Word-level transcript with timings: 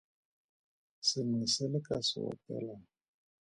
Sengwe 1.07 1.45
se 1.53 1.65
le 1.71 1.79
ka 1.85 1.97
se 2.07 2.19
opelang. 2.31 2.85